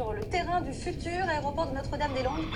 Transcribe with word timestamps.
sur 0.00 0.14
le 0.14 0.22
terrain 0.22 0.62
du 0.62 0.72
futur 0.72 1.28
aéroport 1.28 1.66
de 1.66 1.74
Notre-Dame-des-Landes. 1.74 2.46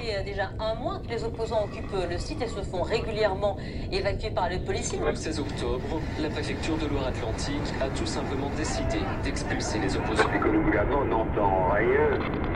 Il 0.00 0.08
y 0.08 0.12
a 0.12 0.22
déjà 0.22 0.50
un 0.58 0.74
mois 0.74 0.98
que 1.00 1.08
les 1.08 1.22
opposants 1.22 1.64
occupent 1.64 2.08
le 2.08 2.16
site 2.16 2.40
et 2.40 2.46
se 2.46 2.62
font 2.62 2.80
régulièrement 2.80 3.58
évacuer 3.92 4.30
par 4.30 4.48
les 4.48 4.58
policiers. 4.58 4.98
Le 5.04 5.14
16 5.14 5.38
octobre, 5.38 6.00
la 6.18 6.30
préfecture 6.30 6.78
de 6.78 6.86
Loire-Atlantique 6.86 7.74
a 7.82 7.88
tout 7.90 8.06
simplement 8.06 8.48
décidé 8.56 9.00
d'expulser 9.22 9.80
les 9.80 9.94
opposants. 9.96 10.30
que 10.30 10.48
gouvernement 10.48 11.04
n'entend 11.04 11.68
rien. 11.74 12.49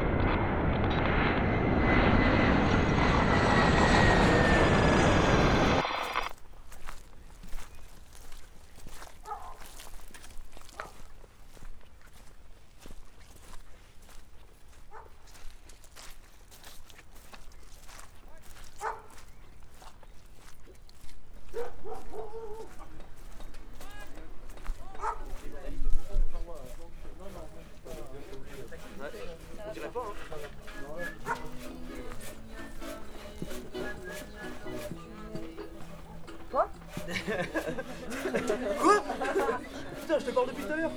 Putain, 40.01 40.19
je 40.19 40.25
te 40.25 40.31
parle 40.31 40.47
depuis 40.49 40.65
tout 40.65 40.73
à 40.73 40.77
l'heure. 40.77 40.91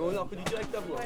On 0.00 0.12
est 0.12 0.16
un 0.16 0.26
peu 0.26 0.36
du 0.36 0.42
direct 0.44 0.74
à 0.74 0.80
voir. 0.80 1.00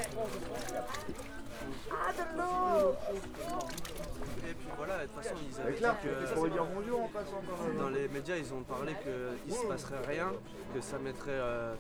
Et 4.48 4.54
puis 4.54 4.68
voilà, 4.76 4.98
de 4.98 5.06
toute 5.06 5.22
façon, 5.22 5.34
ils 5.48 5.54
avaient 5.60 5.68
Avec 5.68 5.78
dit 5.78 6.08
que 6.08 6.34
pour 6.34 6.48
dire 6.48 6.64
bonjour 6.74 7.02
en 7.02 7.08
passant 7.08 7.42
même. 7.66 7.78
dans 7.78 7.88
les 7.88 8.08
médias, 8.08 8.36
ils 8.36 8.52
ont 8.54 8.62
parlé 8.62 8.94
qu'il 9.02 9.54
se 9.54 9.66
passerait 9.66 10.00
rien, 10.06 10.32
que 10.74 10.80
ça 10.80 10.98
mettrait 10.98 11.30
euh, 11.32 11.74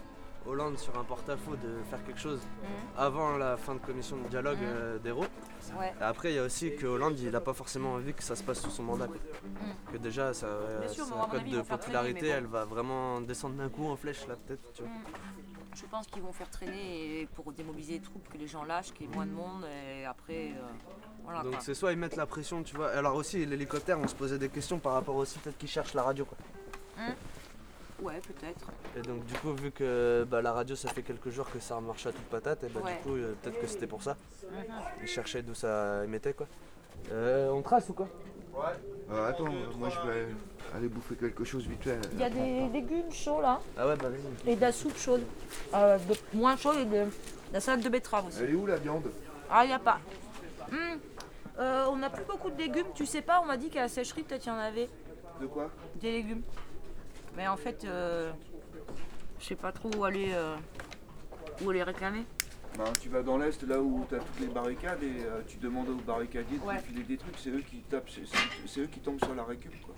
Hollande 0.46 0.78
sur 0.78 0.98
un 0.98 1.04
porte-à-faux 1.04 1.56
de 1.56 1.82
faire 1.90 2.04
quelque 2.04 2.20
chose 2.20 2.40
avant 2.96 3.36
la 3.36 3.56
fin 3.56 3.74
de 3.74 3.80
commission 3.80 4.16
de 4.16 4.28
dialogue 4.28 4.58
euh, 4.62 4.98
d'Hérault. 4.98 5.26
Ouais. 5.78 5.92
Et 6.00 6.02
Après, 6.02 6.32
il 6.32 6.36
y 6.36 6.38
a 6.38 6.44
aussi 6.44 6.74
que 6.76 6.86
Hollande, 6.86 7.18
il 7.18 7.30
n'a 7.30 7.40
pas 7.40 7.52
forcément 7.54 7.94
envie 7.94 8.14
que 8.14 8.22
ça 8.22 8.36
se 8.36 8.42
passe 8.42 8.60
sous 8.60 8.70
son 8.70 8.82
mandat. 8.82 9.06
quoi. 9.06 9.16
Que 9.92 9.98
déjà, 9.98 10.34
sa, 10.34 10.48
cote 11.30 11.44
de 11.44 11.60
popularité, 11.62 12.18
traîner, 12.20 12.34
elle 12.34 12.46
va 12.46 12.64
vraiment 12.64 13.20
descendre 13.20 13.56
d'un 13.56 13.68
coup 13.68 13.86
en 13.88 13.96
flèche, 13.96 14.26
là, 14.26 14.36
peut-être. 14.46 14.80
vois. 14.80 14.88
Je 15.74 15.86
pense 15.86 16.06
qu'ils 16.06 16.22
vont 16.22 16.32
faire 16.32 16.50
traîner 16.50 17.20
et 17.20 17.26
pour 17.26 17.50
démobiliser 17.52 17.94
les 17.94 18.00
troupes, 18.00 18.28
que 18.28 18.36
les 18.36 18.46
gens 18.46 18.64
lâchent, 18.64 18.92
qu'il 18.92 19.06
y 19.06 19.10
ait 19.10 19.14
moins 19.14 19.26
de 19.26 19.32
monde 19.32 19.64
et 19.64 20.04
après. 20.04 20.50
euh, 20.50 20.60
voilà. 21.24 21.42
Donc 21.42 21.56
c'est 21.60 21.74
soit 21.74 21.92
ils 21.92 21.98
mettent 21.98 22.16
la 22.16 22.26
pression, 22.26 22.62
tu 22.62 22.76
vois. 22.76 22.90
Alors 22.90 23.14
aussi, 23.14 23.46
l'hélicoptère, 23.46 23.98
on 23.98 24.06
se 24.08 24.14
posait 24.14 24.38
des 24.38 24.48
questions 24.48 24.78
par 24.78 24.92
rapport 24.92 25.16
aussi, 25.16 25.38
peut-être 25.38 25.56
qu'ils 25.56 25.68
cherchent 25.70 25.94
la 25.94 26.02
radio, 26.02 26.24
quoi. 26.26 26.36
Ouais, 28.02 28.20
peut-être. 28.20 28.66
Et 28.96 29.02
donc 29.02 29.24
du 29.24 29.34
coup, 29.34 29.52
vu 29.54 29.70
que 29.70 30.26
bah, 30.28 30.42
la 30.42 30.52
radio, 30.52 30.74
ça 30.76 30.88
fait 30.88 31.02
quelques 31.02 31.30
jours 31.30 31.50
que 31.50 31.60
ça 31.60 31.80
marche 31.80 32.06
à 32.06 32.12
toute 32.12 32.24
patate, 32.24 32.64
et 32.64 32.68
bah 32.68 32.80
Ouais. 32.84 32.92
du 32.96 32.98
coup, 33.02 33.16
euh, 33.16 33.34
peut-être 33.42 33.60
que 33.60 33.66
c'était 33.66 33.86
pour 33.86 34.02
ça. 34.02 34.16
Ils 35.00 35.06
cherchaient 35.08 35.42
d'où 35.42 35.54
ça 35.54 36.04
émettait, 36.04 36.32
quoi. 36.34 36.46
Euh, 37.12 37.50
on 37.50 37.62
trace 37.62 37.88
ou 37.88 37.94
quoi? 37.94 38.08
Euh, 39.10 39.28
attends, 39.28 39.46
euh, 39.46 39.72
moi 39.78 39.88
je 39.88 40.08
vais 40.08 40.26
aller 40.74 40.88
bouffer 40.88 41.14
quelque 41.16 41.42
chose 41.44 41.66
vite 41.66 41.82
fait. 41.82 41.98
Il 42.12 42.18
y 42.20 42.24
a 42.24 42.30
des 42.30 42.68
légumes 42.72 43.10
chauds 43.10 43.40
là 43.40 43.60
Ah 43.78 43.86
ouais, 43.88 43.96
bah 43.96 44.08
vas-y. 44.10 44.52
et 44.52 44.56
de 44.56 44.60
la 44.60 44.72
soupe 44.72 44.96
chaude. 44.98 45.22
Euh, 45.74 45.98
de- 45.98 46.36
moins 46.38 46.56
chaude 46.56 46.76
et 46.78 46.84
de, 46.84 47.04
de 47.04 47.10
la 47.52 47.60
salade 47.60 47.82
de 47.82 47.88
betterave 47.88 48.26
aussi. 48.26 48.40
Elle 48.42 48.50
est 48.50 48.54
où 48.54 48.66
la 48.66 48.76
viande? 48.76 49.10
Ah, 49.50 49.64
il 49.64 49.68
n'y 49.68 49.74
a 49.74 49.78
pas. 49.78 49.98
Hum, 50.70 50.98
euh, 51.58 51.86
on 51.90 51.96
n'a 51.96 52.10
plus 52.10 52.24
beaucoup 52.24 52.50
de 52.50 52.58
légumes, 52.58 52.86
tu 52.94 53.04
sais 53.06 53.22
pas, 53.22 53.40
on 53.42 53.46
m'a 53.46 53.56
dit 53.56 53.68
qu'à 53.70 53.82
la 53.82 53.88
sécherie 53.88 54.22
peut-être 54.22 54.44
il 54.44 54.48
y 54.48 54.52
en 54.52 54.58
avait 54.58 54.88
De 55.40 55.46
quoi? 55.46 55.70
Des 55.96 56.12
légumes. 56.12 56.42
Mais 57.36 57.48
en 57.48 57.56
fait, 57.56 57.84
euh, 57.84 58.32
je 59.38 59.44
sais 59.46 59.54
pas 59.56 59.72
trop 59.72 59.90
où 59.96 60.04
aller, 60.04 60.30
euh, 60.32 60.56
où 61.62 61.70
aller 61.70 61.82
réclamer. 61.82 62.24
Ben, 62.76 62.84
tu 63.00 63.08
vas 63.10 63.22
dans 63.22 63.36
l'est 63.36 63.62
là 63.64 63.80
où 63.80 64.06
t'as 64.08 64.18
toutes 64.18 64.40
les 64.40 64.46
barricades 64.46 65.02
et 65.02 65.24
euh, 65.24 65.42
tu 65.46 65.58
demandes 65.58 65.88
aux 65.90 65.94
barricadiers 65.96 66.58
de 66.58 66.64
Ouais. 66.64 66.78
te 66.78 66.84
filer 66.86 67.02
des 67.02 67.18
trucs, 67.18 67.36
c'est 67.38 67.50
eux 67.50 67.60
qui 67.60 67.80
tapent, 67.82 68.08
c'est- 68.10 68.80
eux 68.80 68.86
qui 68.86 69.00
tombent 69.00 69.22
sur 69.22 69.34
la 69.34 69.44
récup 69.44 69.74
quoi. 69.82 69.94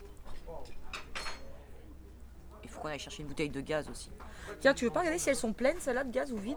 Il 2.64 2.68
faut 2.68 2.80
qu'on 2.80 2.88
aille 2.88 2.98
chercher 2.98 3.22
une 3.22 3.28
bouteille 3.28 3.50
de 3.50 3.60
gaz 3.60 3.88
aussi. 3.88 4.10
Tiens, 4.60 4.74
tu 4.74 4.84
veux 4.86 4.90
pas 4.90 5.00
regarder 5.00 5.18
si 5.20 5.28
elles 5.30 5.36
sont 5.36 5.52
pleines, 5.52 5.78
celles-là, 5.78 6.02
de 6.02 6.10
gaz 6.10 6.32
ou 6.32 6.36
vides? 6.36 6.56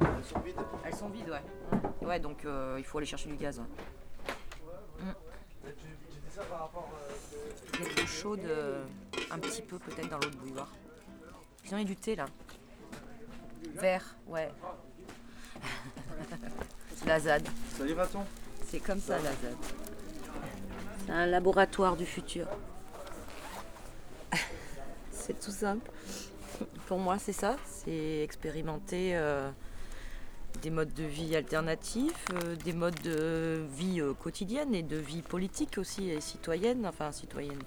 Elles 0.00 0.24
sont 0.24 0.40
vides. 0.40 0.56
Elles 0.84 0.94
sont 0.94 1.08
vides, 1.08 1.30
ouais. 1.30 2.06
Ouais, 2.06 2.20
donc 2.20 2.44
euh, 2.44 2.76
il 2.78 2.84
faut 2.84 2.98
aller 2.98 3.06
chercher 3.06 3.28
du 3.28 3.36
gaz. 3.36 3.58
ouais. 3.58 3.64
Tu, 5.64 5.72
tu 5.72 6.20
dis 6.20 6.30
ça 6.34 6.42
par 6.44 6.60
rapport. 6.60 6.88
euh, 6.94 7.12
Il 7.74 7.80
y 7.80 7.82
a 7.82 7.94
de 7.94 8.00
l'eau 8.00 8.05
chaude, 8.16 8.40
euh, 8.44 8.84
un 9.30 9.38
petit 9.38 9.62
peu 9.62 9.78
peut-être 9.78 10.08
dans 10.08 10.18
l'eau 10.18 10.30
de 10.30 10.36
bouilloire. 10.36 10.72
J'en 11.64 11.76
ai 11.76 11.84
du 11.84 11.96
thé 11.96 12.16
là. 12.16 12.26
Vert, 13.74 14.16
ouais. 14.28 14.50
la 17.06 17.20
ZAD. 17.20 17.46
Salut 17.76 17.92
raton 17.94 18.24
C'est 18.64 18.80
comme 18.80 19.00
ça 19.00 19.18
la 19.18 19.30
ZAD. 19.30 19.56
C'est 21.04 21.12
un 21.12 21.26
laboratoire 21.26 21.96
du 21.96 22.06
futur. 22.06 22.46
C'est 25.10 25.38
tout 25.38 25.50
simple. 25.50 25.90
Pour 26.86 26.98
moi, 26.98 27.18
c'est 27.18 27.32
ça. 27.32 27.56
C'est 27.66 28.22
expérimenter 28.22 29.16
euh, 29.16 29.50
des 30.62 30.70
modes 30.70 30.94
de 30.94 31.04
vie 31.04 31.36
alternatifs, 31.36 32.26
euh, 32.32 32.56
des 32.56 32.72
modes 32.72 33.00
de 33.02 33.66
vie 33.76 34.00
euh, 34.00 34.14
quotidienne 34.14 34.74
et 34.74 34.82
de 34.82 34.96
vie 34.96 35.22
politique 35.22 35.78
aussi 35.78 36.10
et 36.10 36.20
citoyenne. 36.20 36.86
Enfin, 36.86 37.12
citoyenne. 37.12 37.62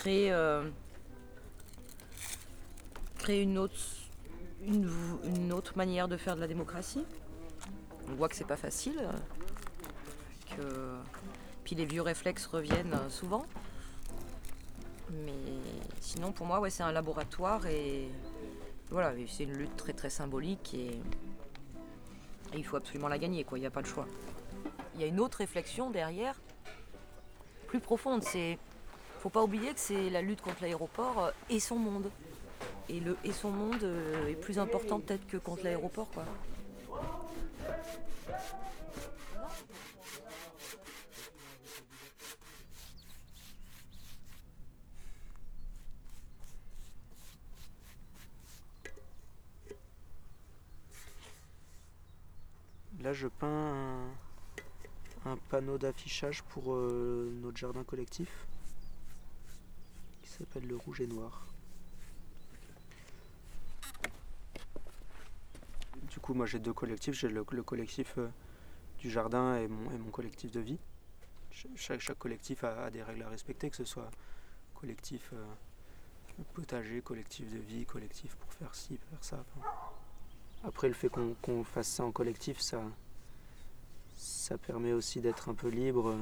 Créer, 0.00 0.32
euh, 0.32 0.62
une, 3.28 3.58
autre, 3.58 3.76
manière 5.76 6.08
de 6.08 6.16
faire 6.16 6.36
de 6.36 6.40
la 6.40 6.46
démocratie. 6.46 7.04
On 8.08 8.14
voit 8.14 8.30
que 8.30 8.34
c'est 8.34 8.46
pas 8.46 8.56
facile. 8.56 8.98
euh, 8.98 9.12
Que... 10.56 10.96
Puis 11.64 11.74
les 11.74 11.84
vieux 11.84 12.00
réflexes 12.00 12.46
reviennent 12.46 12.94
euh, 12.94 13.10
souvent. 13.10 13.44
Mais 15.10 15.34
sinon, 16.00 16.32
pour 16.32 16.46
moi, 16.46 16.60
ouais, 16.60 16.70
c'est 16.70 16.82
un 16.82 16.92
laboratoire 16.92 17.66
et 17.66 18.08
voilà, 18.88 19.12
c'est 19.28 19.44
une 19.44 19.52
lutte 19.52 19.76
très 19.76 19.92
très 19.92 20.08
symbolique 20.08 20.72
et, 20.72 20.92
et 22.54 22.56
il 22.56 22.64
faut 22.64 22.78
absolument 22.78 23.08
la 23.08 23.18
gagner, 23.18 23.44
quoi. 23.44 23.58
Il 23.58 23.60
n'y 23.60 23.66
a 23.66 23.70
pas 23.70 23.82
de 23.82 23.86
choix. 23.86 24.06
Il 24.94 25.02
y 25.02 25.04
a 25.04 25.08
une 25.08 25.20
autre 25.20 25.36
réflexion 25.36 25.90
derrière, 25.90 26.40
plus 27.66 27.80
profonde. 27.80 28.22
C'est, 28.22 28.58
faut 29.20 29.28
pas 29.28 29.42
oublier 29.42 29.74
que 29.74 29.80
c'est 29.80 30.08
la 30.08 30.22
lutte 30.22 30.40
contre 30.40 30.62
l'aéroport 30.62 31.24
euh, 31.24 31.30
et 31.50 31.60
son 31.60 31.76
monde. 31.76 32.10
Et 32.88 33.00
le 33.00 33.16
et 33.22 33.32
son 33.32 33.50
monde 33.50 33.82
euh, 33.82 34.28
est 34.28 34.34
plus 34.34 34.58
important 34.58 34.98
peut-être 34.98 35.26
que 35.26 35.36
contre 35.36 35.64
l'aéroport. 35.64 36.08
Là, 53.02 53.12
je 53.14 53.28
peins 53.28 54.08
un, 55.26 55.36
panneau 55.50 55.78
d'affichage 55.78 56.42
pour 56.42 56.74
euh, 56.74 57.30
notre 57.42 57.56
jardin 57.56 57.82
collectif 57.84 58.46
s'appelle 60.40 60.66
le 60.66 60.76
Rouge 60.76 61.02
et 61.02 61.06
Noir. 61.06 61.44
Du 66.10 66.18
coup, 66.18 66.32
moi 66.32 66.46
j'ai 66.46 66.58
deux 66.58 66.72
collectifs. 66.72 67.14
J'ai 67.14 67.28
le, 67.28 67.44
le 67.50 67.62
collectif 67.62 68.14
euh, 68.16 68.28
du 68.98 69.10
jardin 69.10 69.56
et 69.58 69.68
mon, 69.68 70.10
collectif 70.10 70.50
de 70.50 70.60
vie. 70.60 70.78
Ch- 71.52 71.98
Chaque, 72.00 72.18
collectif 72.18 72.64
a, 72.64 72.90
des 72.90 73.02
règles 73.02 73.22
à 73.22 73.28
respecter, 73.28 73.68
que 73.70 73.76
ce 73.76 73.84
soit 73.84 74.10
collectif 74.74 75.30
euh, 75.34 75.44
potager, 76.54 77.02
collectif 77.02 77.52
de 77.52 77.58
vie, 77.58 77.84
collectif 77.84 78.34
pour 78.36 78.52
faire 78.54 78.74
ci, 78.74 78.98
faire 79.10 79.22
ça. 79.22 79.44
Après, 80.64 80.88
le 80.88 80.94
fait 80.94 81.10
qu'on 81.10 81.64
fasse 81.64 81.88
ça 81.88 82.04
en 82.04 82.12
collectif, 82.12 82.60
ça, 82.60 82.82
permet 84.66 84.92
aussi 84.92 85.20
d'être 85.20 85.48
un 85.50 85.54
peu 85.54 85.68
libre. 85.68 86.16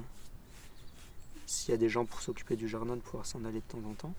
S'il 1.48 1.70
y 1.70 1.74
a 1.74 1.78
des 1.78 1.88
gens 1.88 2.04
pour 2.04 2.20
s'occuper 2.20 2.56
du 2.56 2.68
jardin, 2.68 2.94
de 2.94 3.00
pouvoir 3.00 3.24
s'en 3.24 3.42
aller 3.46 3.60
de 3.60 3.64
temps 3.66 3.82
en 3.88 3.94
temps. 3.94 4.12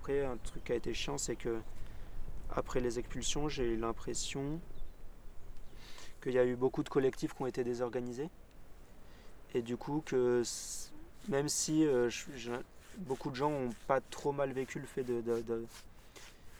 Après, 0.00 0.24
un 0.24 0.36
truc 0.38 0.64
qui 0.64 0.72
a 0.72 0.74
été 0.74 0.92
chiant, 0.92 1.16
c'est 1.16 1.36
que 1.36 1.60
après 2.50 2.80
les 2.80 2.98
expulsions, 2.98 3.48
j'ai 3.48 3.62
eu 3.62 3.76
l'impression 3.76 4.58
qu'il 6.20 6.32
y 6.32 6.38
a 6.40 6.44
eu 6.44 6.56
beaucoup 6.56 6.82
de 6.82 6.88
collectifs 6.88 7.32
qui 7.32 7.42
ont 7.42 7.46
été 7.46 7.62
désorganisés. 7.62 8.28
Et 9.54 9.62
du 9.62 9.76
coup, 9.76 10.02
que 10.04 10.42
même 11.28 11.48
si 11.48 11.86
euh, 11.86 12.10
beaucoup 12.98 13.30
de 13.30 13.36
gens 13.36 13.50
n'ont 13.50 13.70
pas 13.86 14.00
trop 14.00 14.32
mal 14.32 14.50
vécu 14.52 14.80
le 14.80 14.86
fait, 14.86 15.04
de- 15.04 15.22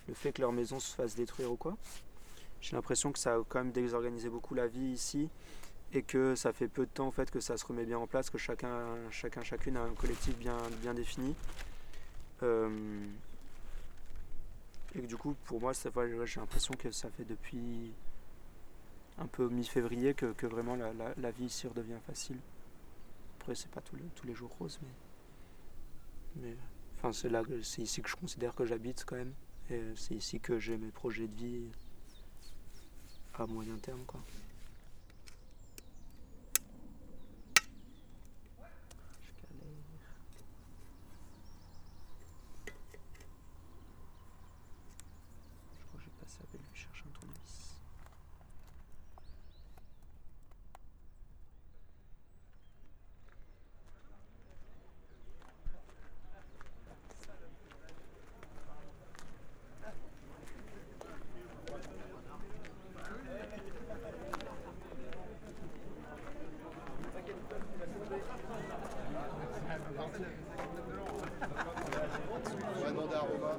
le 0.07 0.15
fait 0.15 0.31
que 0.31 0.43
leur 0.43 0.53
maison 0.53 0.79
se 0.79 0.95
fasse 0.95 1.17
détruire 1.17 1.51
ou 1.51 1.57
quoi, 1.57 1.77
j'ai 2.61 2.77
l'impression 2.77 3.11
que 3.11 3.19
ça 3.19 3.35
a 3.35 3.39
quand 3.49 3.59
même 3.59 3.73
désorganisé 3.73 4.29
beaucoup 4.29 4.55
la 4.55 4.69
vie 4.69 4.93
ici 4.93 5.29
et 5.97 6.03
que 6.03 6.35
ça 6.35 6.53
fait 6.53 6.69
peu 6.69 6.85
de 6.85 6.91
temps 6.91 7.07
en 7.07 7.11
fait 7.11 7.31
que 7.31 7.41
ça 7.41 7.57
se 7.57 7.65
remet 7.65 7.87
bien 7.87 7.99
en 7.99 8.07
place, 8.07 8.29
que 8.29 8.37
chacun, 8.37 8.85
chacun 9.11 9.43
chacune 9.43 9.77
a 9.79 9.83
un 9.83 9.95
collectif 9.95 10.37
bien, 10.37 10.59
bien 10.83 10.93
défini. 10.93 11.35
Euh, 12.43 12.69
et 14.95 15.01
que 15.01 15.07
du 15.07 15.17
coup, 15.17 15.35
pour 15.47 15.59
moi, 15.61 15.73
j'ai 15.73 16.41
l'impression 16.41 16.75
que 16.75 16.91
ça 16.91 17.09
fait 17.11 17.25
depuis 17.25 17.93
un 19.19 19.27
peu 19.27 19.49
mi-février 19.49 20.13
que, 20.13 20.33
que 20.33 20.47
vraiment 20.47 20.77
la, 20.77 20.93
la- 21.17 21.31
vie 21.31 21.47
ici 21.47 21.67
redevient 21.67 22.01
facile. 22.07 22.37
Après, 23.41 23.55
c'est 23.55 23.71
pas 23.71 23.81
tous 23.81 23.97
les, 23.97 24.05
tous 24.15 24.27
les 24.27 24.35
jours 24.35 24.51
rose, 24.59 24.79
mais, 24.83 26.43
mais 26.43 26.57
enfin, 26.99 27.13
c'est 27.15 27.31
là, 27.31 27.43
c'est 27.63 27.81
ici 27.83 28.03
que 28.03 28.11
je 28.11 28.17
considère 28.17 28.55
que 28.55 28.67
j'habite 28.67 29.05
quand 29.07 29.17
même. 29.17 29.33
Et 29.71 29.81
c'est 29.97 30.15
ici 30.15 30.41
que 30.41 30.59
j'ai 30.59 30.77
mes 30.77 30.91
projets 30.91 31.27
de 31.27 31.35
vie 31.35 31.65
à 33.35 33.47
moyen 33.47 33.77
terme, 33.79 34.05
quoi. 34.07 34.21
Je 45.99 46.09
crois 46.37 46.49
que 46.53 46.59
je 46.59 46.59
vais 46.59 46.59
passer 46.59 46.59
à 46.59 46.59
Bellevue 46.59 46.75
chercher 46.75 47.05
un 47.07 47.13
tournevis. 47.19 47.57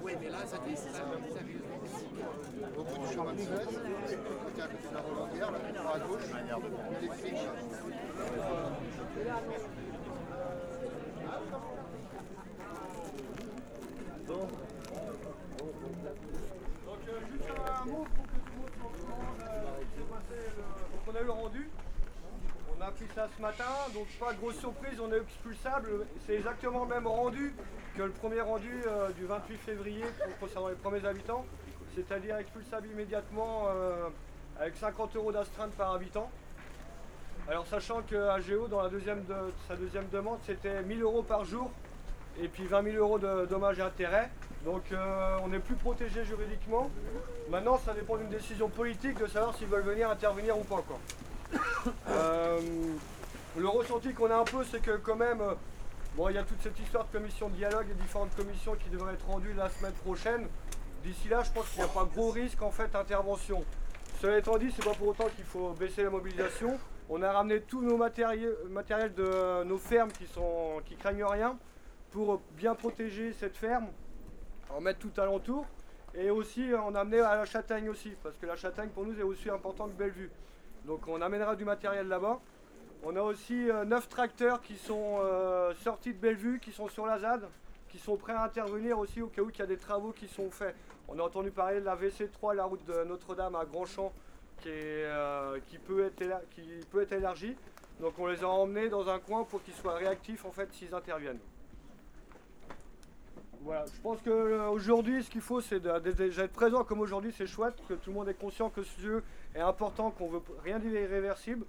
Oui, 0.03 0.13
mais 0.21 0.29
là, 0.29 0.37
ça 0.45 0.57
dit, 0.65 0.75
c'est 0.75 0.91
ça. 0.91 1.03
Au 2.77 2.83
bout 2.83 2.97
du 2.97 3.13
chemin 3.13 3.33
de 3.33 3.39
Suez, 3.39 3.49
côté 3.49 3.57
à 3.57 3.63
côté 3.65 4.45
de 4.45 4.55
Donc 16.85 16.99
euh, 17.07 17.19
juste 17.31 17.49
un 17.49 17.85
mot 17.85 18.05
pour 18.15 18.25
que 18.25 18.37
tout 18.37 18.61
le 19.93 20.07
Donc 20.91 21.01
on 21.07 21.15
a 21.15 21.33
rendu. 21.33 21.69
On 22.77 22.81
a 22.81 22.85
appris 22.87 23.05
ça 23.15 23.27
ce 23.35 23.41
matin, 23.41 23.63
donc 23.93 24.07
pas 24.19 24.33
grosse 24.33 24.59
surprise, 24.59 24.99
on 24.99 25.11
est 25.11 25.17
expulsable. 25.17 26.05
C'est 26.25 26.35
exactement 26.35 26.83
le 26.83 26.89
même 26.89 27.07
rendu 27.07 27.53
que 27.95 28.03
le 28.03 28.11
premier 28.11 28.41
rendu 28.41 28.83
euh, 28.85 29.09
du 29.13 29.25
28 29.25 29.57
février 29.57 30.03
concernant 30.39 30.67
les 30.67 30.75
premiers 30.75 31.03
habitants, 31.03 31.45
c'est-à-dire 31.95 32.37
expulsable 32.37 32.87
immédiatement 32.89 33.67
euh, 33.69 34.09
avec 34.59 34.75
50 34.77 35.15
euros 35.15 35.31
d'astreinte 35.31 35.71
par 35.71 35.93
habitant. 35.93 36.29
Alors 37.49 37.65
sachant 37.67 38.01
que 38.01 38.15
AGO 38.29 38.67
dans 38.67 38.81
la 38.81 38.89
deuxième 38.89 39.23
de- 39.25 39.53
sa 39.67 39.75
deuxième 39.75 40.07
demande 40.09 40.39
c'était 40.45 40.81
1000 40.83 41.01
euros 41.01 41.23
par 41.23 41.45
jour 41.45 41.71
et 42.39 42.47
puis 42.47 42.65
20 42.65 42.83
000 42.83 42.97
euros 42.97 43.19
de 43.19 43.45
dommages 43.45 43.79
et 43.79 43.83
intérêts. 43.83 44.29
Donc 44.65 44.83
euh, 44.91 45.37
on 45.45 45.53
est 45.53 45.59
plus 45.59 45.75
protégé 45.75 46.25
juridiquement. 46.25 46.89
Maintenant 47.49 47.77
ça 47.85 47.93
dépend 47.93 48.17
d'une 48.17 48.29
décision 48.29 48.67
politique 48.67 49.17
de 49.19 49.27
savoir 49.27 49.55
s'ils 49.55 49.67
veulent 49.67 49.83
venir 49.83 50.09
intervenir 50.09 50.57
ou 50.57 50.63
pas. 50.63 50.83
Euh, 52.09 52.59
le 53.55 53.67
ressenti 53.69 54.13
qu'on 54.13 54.29
a 54.29 54.35
un 54.35 54.43
peu 54.43 54.63
c'est 54.69 54.81
que 54.81 54.97
quand 54.97 55.15
même, 55.15 55.39
euh, 55.39 55.53
bon 56.17 56.27
il 56.27 56.35
y 56.35 56.37
a 56.37 56.43
toute 56.43 56.61
cette 56.61 56.77
histoire 56.79 57.05
de 57.05 57.11
commission 57.17 57.47
de 57.47 57.55
dialogue 57.55 57.85
et 57.89 57.93
différentes 57.93 58.35
commissions 58.35 58.75
qui 58.75 58.89
devraient 58.89 59.13
être 59.13 59.25
rendues 59.25 59.53
la 59.53 59.69
semaine 59.69 59.93
prochaine. 59.93 60.47
D'ici 61.05 61.29
là 61.29 61.43
je 61.43 61.51
pense 61.51 61.69
qu'il 61.69 61.79
n'y 61.81 61.85
a 61.85 61.93
pas 61.93 62.03
gros 62.13 62.31
risque 62.31 62.61
en 62.61 62.71
fait 62.71 62.91
d'intervention. 62.91 63.63
Cela 64.19 64.39
étant 64.39 64.57
dit, 64.57 64.71
c'est 64.71 64.83
pas 64.83 64.95
pour 64.95 65.09
autant 65.09 65.27
qu'il 65.35 65.45
faut 65.45 65.73
baisser 65.73 66.01
la 66.01 66.09
mobilisation. 66.09 66.79
On 67.07 67.21
a 67.21 67.31
ramené 67.31 67.61
tous 67.61 67.81
nos 67.81 67.97
matériels, 67.97 69.13
de 69.15 69.63
nos 69.63 69.77
fermes 69.77 70.11
qui 70.11 70.25
sont 70.25 70.81
qui 70.85 70.95
craignent 70.95 71.23
rien 71.23 71.55
pour 72.09 72.41
bien 72.57 72.73
protéger 72.73 73.31
cette 73.33 73.55
ferme, 73.55 73.87
en 74.75 74.81
mettre 74.81 74.99
tout 74.99 75.21
alentour. 75.21 75.67
Et 76.15 76.31
aussi, 76.31 76.71
on 76.83 76.95
a 76.95 77.01
amené 77.01 77.19
à 77.19 77.35
la 77.35 77.45
châtaigne 77.45 77.89
aussi, 77.89 78.13
parce 78.23 78.35
que 78.37 78.47
la 78.47 78.55
châtaigne 78.55 78.89
pour 78.89 79.05
nous 79.05 79.19
est 79.19 79.23
aussi 79.23 79.51
important 79.51 79.85
que 79.87 79.93
Bellevue. 79.93 80.31
Donc 80.85 81.07
on 81.07 81.21
amènera 81.21 81.55
du 81.55 81.63
matériel 81.63 82.07
là-bas. 82.07 82.39
On 83.03 83.15
a 83.15 83.21
aussi 83.21 83.69
9 83.85 84.09
tracteurs 84.09 84.61
qui 84.61 84.77
sont 84.77 85.19
euh, 85.21 85.75
sortis 85.75 86.13
de 86.13 86.19
Bellevue, 86.19 86.59
qui 86.59 86.71
sont 86.71 86.87
sur 86.87 87.05
la 87.05 87.19
ZAD, 87.19 87.47
qui 87.89 87.99
sont 87.99 88.17
prêts 88.17 88.33
à 88.33 88.43
intervenir 88.43 88.97
aussi 88.99 89.21
au 89.21 89.27
cas 89.27 89.41
où 89.41 89.49
il 89.49 89.57
y 89.57 89.61
a 89.61 89.65
des 89.65 89.77
travaux 89.77 90.11
qui 90.11 90.27
sont 90.27 90.49
faits. 90.49 90.75
On 91.07 91.17
a 91.19 91.23
entendu 91.23 91.51
parler 91.51 91.79
de 91.79 91.85
la 91.85 91.95
VC3, 91.95 92.55
la 92.55 92.65
route 92.65 92.85
de 92.85 93.03
Notre-Dame 93.05 93.55
à 93.55 93.65
Grandchamp, 93.65 94.11
qui, 94.61 94.69
euh, 94.69 95.59
qui, 95.69 95.77
peut 95.77 96.03
être 96.05 97.11
élargie. 97.11 97.55
Donc 97.99 98.13
on 98.19 98.27
les 98.27 98.43
a 98.43 98.47
emmenés 98.47 98.89
dans 98.89 99.09
un 99.09 99.19
coin 99.19 99.43
pour 99.43 99.63
qu'ils 99.63 99.73
soient 99.73 99.95
réactifs 99.95 100.45
en 100.45 100.51
fait 100.51 100.71
s'ils 100.73 100.93
interviennent. 100.93 101.39
Voilà, 103.61 103.85
je 103.93 104.01
pense 104.01 104.19
qu'aujourd'hui, 104.21 105.23
ce 105.23 105.29
qu'il 105.29 105.41
faut, 105.41 105.61
c'est 105.61 105.81
déjà 105.81 106.43
être 106.43 106.53
présent 106.53 106.83
comme 106.83 107.01
aujourd'hui, 107.01 107.33
c'est 107.35 107.47
chouette, 107.47 107.75
que 107.89 107.95
tout 107.95 108.11
le 108.11 108.15
monde 108.15 108.29
est 108.29 108.33
conscient 108.33 108.69
que 108.69 108.83
ce 108.83 109.01
jeu 109.01 109.23
est 109.55 109.59
important, 109.59 110.11
qu'on 110.11 110.29
veut 110.29 110.41
rien 110.63 110.79
d'irréversible, 110.79 111.65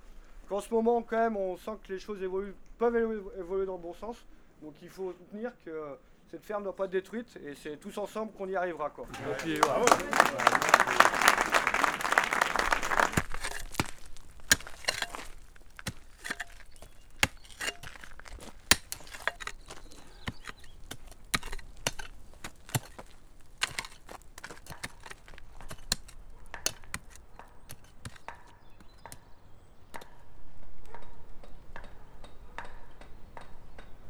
qu'en 0.48 0.60
ce 0.60 0.72
moment, 0.72 1.02
quand 1.02 1.16
même, 1.16 1.36
on 1.36 1.56
sent 1.56 1.72
que 1.82 1.92
les 1.92 1.98
choses 1.98 2.22
évoluent, 2.22 2.54
peuvent 2.76 2.96
évoluer 2.96 3.66
dans 3.66 3.76
le 3.76 3.82
bon 3.82 3.94
sens. 3.94 4.24
Donc 4.62 4.74
il 4.82 4.88
faut 4.88 5.12
soutenir 5.12 5.52
que 5.64 5.98
cette 6.30 6.44
ferme 6.44 6.60
ne 6.62 6.64
doit 6.64 6.76
pas 6.76 6.84
être 6.84 6.90
détruite, 6.90 7.38
et 7.44 7.54
c'est 7.54 7.76
tous 7.76 7.96
ensemble 7.96 8.32
qu'on 8.32 8.48
y 8.48 8.56
arrivera. 8.56 8.90
Quoi. 8.90 9.06
Et. 9.46 9.60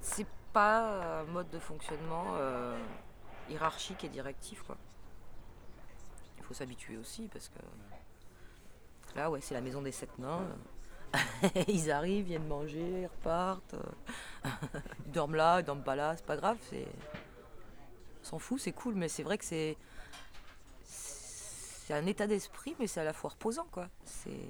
C'est 0.01 0.27
un 0.61 1.25
mode 1.25 1.51
de 1.51 1.59
fonctionnement 1.59 2.25
euh, 2.37 2.79
hiérarchique 3.49 4.05
et 4.05 4.09
directif, 4.09 4.63
quoi. 4.63 4.77
Il 6.39 6.45
faut 6.45 6.55
s'habituer 6.55 6.97
aussi, 6.97 7.29
parce 7.29 7.49
que 7.49 7.59
là, 9.17 9.31
ouais, 9.31 9.41
c'est 9.41 9.55
la 9.55 9.61
maison 9.61 9.83
des 9.83 9.93
sept 9.93 10.19
nains. 10.19 10.47
ils 11.69 11.91
arrivent, 11.91 12.27
viennent 12.27 12.47
manger, 12.47 13.03
ils 13.03 13.07
repartent. 13.07 13.75
ils 15.07 15.13
dorment 15.13 15.37
là, 15.37 15.61
ils 15.61 15.65
dorment 15.65 15.83
pas 15.83 15.97
là, 15.97 16.17
c'est 16.17 16.27
pas 16.27 16.37
grave. 16.37 16.59
C'est... 16.71 16.87
S'en 18.23 18.39
fout, 18.39 18.61
c'est 18.61 18.73
cool, 18.73 18.95
mais 18.95 19.09
c'est 19.09 19.23
vrai 19.23 19.39
que 19.39 19.45
c'est. 19.45 19.77
C'est 20.83 21.95
un 21.95 22.05
état 22.05 22.27
d'esprit, 22.27 22.77
mais 22.79 22.87
c'est 22.87 23.01
à 23.01 23.05
la 23.05 23.15
fois 23.15 23.31
reposant, 23.31 23.67
quoi. 23.73 23.89
C'est. 24.05 24.49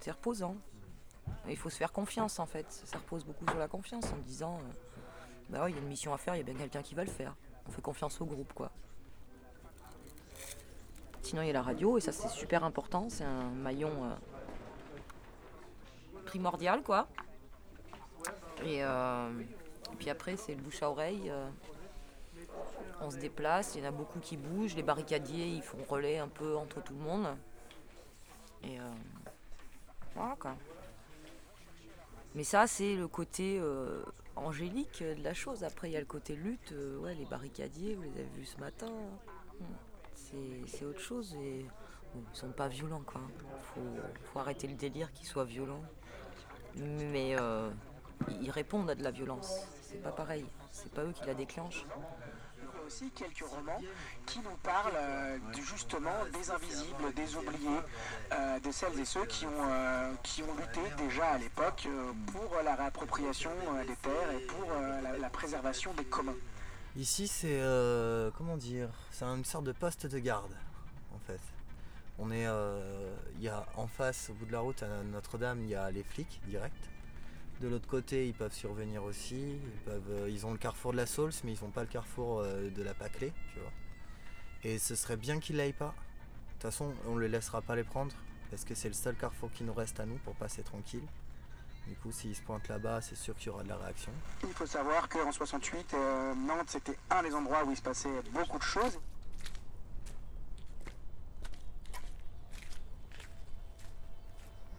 C'est 0.00 0.12
reposant. 0.12 0.56
Et 1.50 1.54
Il 1.54 1.56
faut 1.56 1.68
se 1.68 1.76
faire 1.76 1.92
confiance 1.92 2.38
en 2.38 2.46
fait. 2.46 2.66
Ça 2.70 2.98
repose 2.98 3.24
beaucoup 3.24 3.44
sur 3.48 3.58
la 3.58 3.66
confiance 3.66 4.04
en 4.12 4.18
disant 4.18 4.58
euh, 4.58 4.72
bah 5.48 5.68
il 5.68 5.74
y 5.74 5.78
a 5.78 5.80
une 5.80 5.88
mission 5.88 6.14
à 6.14 6.16
faire, 6.16 6.36
il 6.36 6.38
y 6.38 6.40
a 6.42 6.44
bien 6.44 6.54
quelqu'un 6.54 6.80
qui 6.80 6.94
va 6.94 7.04
le 7.04 7.10
faire. 7.10 7.34
On 7.66 7.72
fait 7.72 7.82
confiance 7.82 8.20
au 8.20 8.24
groupe 8.24 8.52
quoi. 8.52 8.70
Sinon 11.22 11.42
il 11.42 11.48
y 11.48 11.50
a 11.50 11.54
la 11.54 11.62
radio 11.62 11.98
et 11.98 12.00
ça 12.00 12.12
c'est 12.12 12.28
super 12.28 12.62
important, 12.62 13.08
c'est 13.10 13.24
un 13.24 13.50
maillon 13.50 13.90
euh, 14.04 14.14
primordial 16.26 16.82
quoi. 16.82 17.08
Et 18.62 18.84
euh, 18.84 19.28
puis 19.98 20.08
après 20.08 20.36
c'est 20.36 20.54
le 20.54 20.60
bouche 20.60 20.84
à 20.84 20.88
oreille. 20.88 21.32
on 23.00 23.10
se 23.10 23.16
déplace, 23.16 23.74
il 23.74 23.82
y 23.82 23.84
en 23.84 23.88
a 23.88 23.90
beaucoup 23.90 24.20
qui 24.20 24.36
bougent, 24.36 24.76
les 24.76 24.84
barricadiers 24.84 25.48
ils 25.48 25.62
font 25.62 25.82
relais 25.88 26.18
un 26.18 26.28
peu 26.28 26.56
entre 26.56 26.80
tout 26.80 26.94
le 26.94 27.00
monde. 27.00 27.26
Et 28.62 28.78
euh, 28.78 28.82
voilà 30.14 30.36
quoi. 30.36 30.54
Mais 32.34 32.44
ça, 32.44 32.66
c'est 32.66 32.94
le 32.94 33.08
côté 33.08 33.58
euh, 33.60 34.02
angélique 34.36 35.02
de 35.02 35.22
la 35.22 35.34
chose. 35.34 35.64
Après, 35.64 35.90
il 35.90 35.92
y 35.92 35.96
a 35.96 36.00
le 36.00 36.06
côté 36.06 36.36
lutte. 36.36 36.72
euh, 36.72 36.98
ouais, 36.98 37.14
les 37.14 37.24
barricadiers, 37.26 37.94
vous 37.94 38.02
les 38.02 38.12
avez 38.12 38.28
vus 38.36 38.44
ce 38.46 38.58
matin. 38.58 38.92
Hmm. 39.58 39.64
C'est 40.66 40.84
autre 40.84 41.00
chose. 41.00 41.34
Et 41.42 41.66
Bon, 42.14 42.22
ils 42.32 42.36
sont 42.36 42.50
pas 42.50 42.68
violents 42.68 43.02
quoi. 43.06 43.20
Faut, 43.62 43.80
faut 44.24 44.38
arrêter 44.40 44.66
le 44.66 44.74
délire 44.74 45.12
qu'ils 45.12 45.26
soient 45.26 45.44
violents. 45.44 45.82
Mais 46.76 47.36
euh, 47.38 47.70
ils 48.40 48.50
répondent 48.50 48.90
à 48.90 48.94
de 48.94 49.02
la 49.02 49.10
violence. 49.10 49.66
C'est 49.82 50.02
pas 50.02 50.12
pareil. 50.12 50.44
C'est 50.72 50.92
pas 50.92 51.04
eux 51.04 51.12
qui 51.12 51.24
la 51.26 51.34
déclenchent. 51.34 51.84
Aussi 52.90 53.10
quelques 53.12 53.48
romans 53.48 53.80
qui 54.26 54.40
nous 54.40 54.56
parlent 54.64 54.96
euh, 54.96 55.38
justement 55.52 56.24
des 56.32 56.50
invisibles, 56.50 57.14
des 57.14 57.36
oubliés, 57.36 57.80
euh, 58.32 58.58
de 58.58 58.72
celles 58.72 58.98
et 58.98 59.04
ceux 59.04 59.24
qui 59.26 59.46
ont, 59.46 59.68
euh, 59.70 60.12
qui 60.24 60.42
ont 60.42 60.52
lutté 60.56 60.80
déjà 60.98 61.26
à 61.26 61.38
l'époque 61.38 61.86
pour 62.32 62.56
la 62.64 62.74
réappropriation 62.74 63.52
des 63.86 63.94
terres 63.94 64.32
et 64.36 64.44
pour 64.44 64.72
la, 65.04 65.16
la 65.16 65.30
préservation 65.30 65.94
des 65.94 66.04
communs. 66.04 66.34
Ici, 66.96 67.28
c'est. 67.28 67.62
comment 68.36 68.56
dire 68.56 68.88
C'est 69.12 69.24
une 69.24 69.44
sorte 69.44 69.66
de 69.66 69.72
poste 69.72 70.06
de 70.06 70.18
garde, 70.18 70.56
en 71.14 71.18
fait. 71.20 71.40
On 72.18 72.32
est. 72.32 72.48
Il 73.36 73.44
y 73.44 73.48
a 73.48 73.66
en 73.76 73.86
face, 73.86 74.30
au 74.30 74.34
bout 74.34 74.46
de 74.46 74.52
la 74.52 74.60
route, 74.60 74.82
à 74.82 74.88
Notre-Dame, 75.04 75.62
il 75.62 75.68
y 75.68 75.76
a 75.76 75.92
les 75.92 76.02
flics, 76.02 76.40
direct. 76.48 76.90
De 77.60 77.68
l'autre 77.68 77.86
côté, 77.88 78.26
ils 78.26 78.32
peuvent 78.34 78.54
survenir 78.54 79.04
aussi. 79.04 79.36
Ils, 79.36 79.80
peuvent, 79.84 80.10
euh, 80.10 80.30
ils 80.30 80.46
ont 80.46 80.52
le 80.52 80.58
carrefour 80.58 80.92
de 80.92 80.96
la 80.96 81.06
Sauls, 81.06 81.32
mais 81.44 81.52
ils 81.52 81.62
n'ont 81.62 81.70
pas 81.70 81.82
le 81.82 81.88
carrefour 81.88 82.40
euh, 82.40 82.70
de 82.70 82.82
la 82.82 82.94
Paclée, 82.94 83.32
tu 83.52 83.60
vois. 83.60 83.70
Et 84.64 84.78
ce 84.78 84.94
serait 84.94 85.18
bien 85.18 85.40
qu'ils 85.40 85.56
l'aillent 85.56 85.74
pas. 85.74 85.94
De 85.94 86.52
toute 86.52 86.62
façon, 86.62 86.94
on 87.06 87.16
ne 87.16 87.20
les 87.20 87.28
laissera 87.28 87.60
pas 87.60 87.76
les 87.76 87.84
prendre, 87.84 88.14
parce 88.50 88.64
que 88.64 88.74
c'est 88.74 88.88
le 88.88 88.94
seul 88.94 89.14
carrefour 89.14 89.52
qui 89.52 89.64
nous 89.64 89.74
reste 89.74 90.00
à 90.00 90.06
nous 90.06 90.16
pour 90.18 90.34
passer 90.36 90.62
tranquille. 90.62 91.04
Du 91.86 91.94
coup, 91.96 92.12
s'ils 92.12 92.36
se 92.36 92.42
pointent 92.42 92.68
là-bas, 92.68 93.00
c'est 93.02 93.14
sûr 93.14 93.34
qu'il 93.36 93.48
y 93.48 93.50
aura 93.50 93.62
de 93.62 93.68
la 93.68 93.76
réaction. 93.76 94.12
Il 94.42 94.52
faut 94.54 94.66
savoir 94.66 95.08
qu'en 95.08 95.30
68, 95.30 95.94
euh, 95.94 96.34
Nantes 96.34 96.68
c'était 96.70 96.96
un 97.10 97.22
des 97.22 97.34
endroits 97.34 97.64
où 97.64 97.70
il 97.70 97.76
se 97.76 97.82
passait 97.82 98.22
beaucoup 98.32 98.58
de 98.58 98.62
choses. 98.62 98.98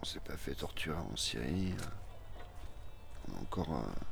On 0.01 0.05
s'est 0.05 0.19
pas 0.19 0.38
fait 0.38 0.55
torturer 0.55 0.97
en 0.97 1.15
Syrie. 1.15 1.73
euh. 1.79 2.00
Encore. 3.42 3.74
euh, 3.75 4.06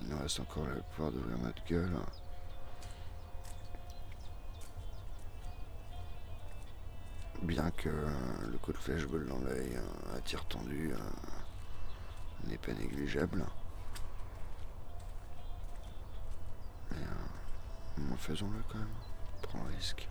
Il 0.00 0.08
nous 0.08 0.18
reste 0.18 0.40
encore 0.40 0.64
le 0.64 0.80
pouvoir 0.94 1.10
d'ouvrir 1.12 1.38
notre 1.38 1.64
gueule. 1.66 1.96
Bien 7.42 7.70
que 7.70 7.88
euh, 7.88 8.10
le 8.50 8.58
coup 8.58 8.72
de 8.72 8.78
flashball 8.78 9.26
dans 9.26 9.38
l'œil, 9.38 9.76
euh, 9.76 10.16
à 10.16 10.20
tir 10.20 10.44
tendu, 10.46 10.92
euh, 10.92 10.98
n'est 12.48 12.58
pas 12.58 12.72
négligeable. 12.72 13.44
Mais, 16.90 16.96
euh, 17.02 18.16
faisons-le 18.16 18.62
quand 18.68 18.78
même. 18.78 18.88
Prends 19.42 19.62
le 19.68 19.74
risque. 19.76 20.08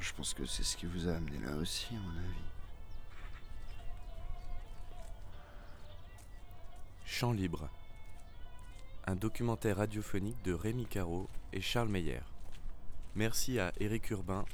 Je 0.00 0.12
pense 0.14 0.34
que 0.34 0.44
c'est 0.44 0.64
ce 0.64 0.76
qui 0.76 0.86
vous 0.86 1.08
a 1.08 1.12
amené 1.14 1.38
là 1.38 1.54
aussi, 1.56 1.94
à 1.94 1.98
mon 1.98 2.10
avis. 2.18 2.51
Libre. 7.30 7.68
Un 9.06 9.14
documentaire 9.14 9.76
radiophonique 9.76 10.42
de 10.42 10.52
Rémi 10.52 10.86
Caro 10.86 11.28
et 11.52 11.60
Charles 11.60 11.88
Meyer. 11.88 12.22
Merci 13.14 13.60
à 13.60 13.72
Éric 13.78 14.10
Urbain, 14.10 14.44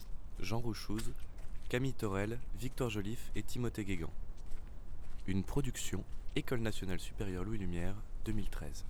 Jean 0.40 0.58
Rouchouz, 0.58 1.12
Camille 1.70 1.94
Torel, 1.94 2.38
Victor 2.60 2.90
Joliffe 2.90 3.30
et 3.34 3.42
Timothée 3.42 3.86
Guégan. 3.86 4.10
Une 5.26 5.44
production 5.44 6.04
École 6.36 6.60
nationale 6.60 7.00
supérieure 7.00 7.44
Louis 7.44 7.58
Lumière 7.58 7.94
2013. 8.26 8.84